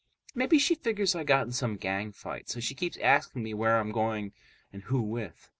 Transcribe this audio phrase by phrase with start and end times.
[0.33, 3.77] Maybe she figures I got in some gang fight, so she keeps asking me where
[3.79, 4.33] I'm going
[4.73, 5.47] and who with.